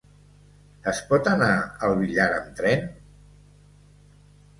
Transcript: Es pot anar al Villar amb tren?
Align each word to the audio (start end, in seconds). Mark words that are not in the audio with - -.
Es 0.91 1.01
pot 1.09 1.29
anar 1.31 1.49
al 1.87 1.93
Villar 1.99 2.25
amb 2.37 2.57
tren? 2.61 2.89